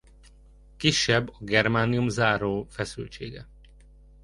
[0.77, 3.47] Kisebb a germánium záró feszültsége.